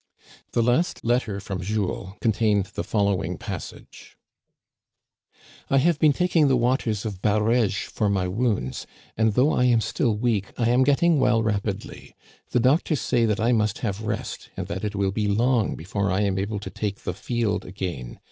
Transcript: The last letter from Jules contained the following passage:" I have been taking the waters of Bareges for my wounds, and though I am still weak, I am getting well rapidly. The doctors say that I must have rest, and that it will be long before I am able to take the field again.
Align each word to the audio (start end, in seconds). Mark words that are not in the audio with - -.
The 0.53 0.63
last 0.63 1.05
letter 1.05 1.39
from 1.39 1.61
Jules 1.61 2.13
contained 2.21 2.71
the 2.73 2.83
following 2.83 3.37
passage:" 3.37 4.17
I 5.69 5.77
have 5.77 5.99
been 5.99 6.11
taking 6.11 6.47
the 6.47 6.55
waters 6.57 7.05
of 7.05 7.21
Bareges 7.21 7.75
for 7.91 8.09
my 8.09 8.27
wounds, 8.27 8.87
and 9.15 9.33
though 9.35 9.51
I 9.51 9.65
am 9.65 9.79
still 9.79 10.17
weak, 10.17 10.53
I 10.57 10.69
am 10.69 10.81
getting 10.81 11.19
well 11.19 11.43
rapidly. 11.43 12.15
The 12.49 12.59
doctors 12.59 12.99
say 12.99 13.27
that 13.27 13.39
I 13.39 13.51
must 13.51 13.77
have 13.85 14.01
rest, 14.01 14.49
and 14.57 14.65
that 14.65 14.83
it 14.83 14.95
will 14.95 15.11
be 15.11 15.27
long 15.27 15.75
before 15.75 16.09
I 16.11 16.21
am 16.21 16.39
able 16.39 16.59
to 16.61 16.71
take 16.71 17.03
the 17.03 17.13
field 17.13 17.63
again. 17.63 18.17